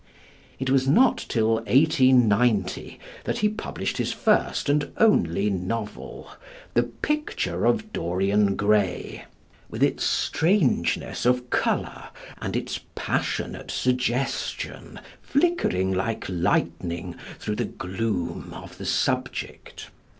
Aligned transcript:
It 0.57 0.71
was 0.71 0.87
not 0.87 1.23
till 1.29 1.57
1890 1.67 2.99
that 3.25 3.37
he 3.37 3.49
published 3.49 3.97
his 3.97 4.11
first 4.11 4.67
and 4.67 4.91
only 4.97 5.51
novel, 5.51 6.27
The 6.73 6.81
Picture 6.81 7.67
of 7.67 7.93
Dorian 7.93 8.55
Gray, 8.55 9.25
with 9.69 9.83
its 9.83 10.03
strangeness 10.03 11.23
of 11.23 11.51
colour 11.51 12.05
and 12.41 12.55
its 12.55 12.79
passionate 12.95 13.69
suggestion 13.69 14.99
flickering 15.21 15.93
like 15.93 16.25
lightning 16.27 17.13
through 17.37 17.57
the 17.57 17.65
gloom 17.65 18.53
of 18.55 18.79
the 18.79 18.87
subject. 18.87 19.91